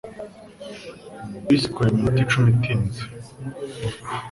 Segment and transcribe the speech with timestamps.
[1.45, 3.01] Bisi ikora iminota icumi itinze.